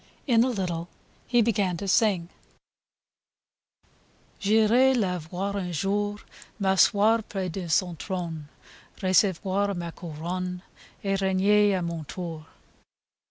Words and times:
In 0.25 0.43
a 0.43 0.49
little 0.49 0.89
he 1.27 1.43
began 1.43 1.77
to 1.77 1.87
sing: 1.87 2.29
J'irai 4.41 4.95
la 4.97 5.19
voir 5.19 5.55
un 5.57 5.71
jour, 5.71 6.17
M'asseoir 6.59 7.21
pres 7.29 7.51
de 7.51 7.69
son 7.69 7.95
trone, 7.97 8.47
Recevoir 8.99 9.75
ma 9.77 9.91
couronne 9.91 10.63
Et 11.03 11.13
regner 11.21 11.75
a 11.77 11.83
mon 11.83 12.03
tour 12.03 12.47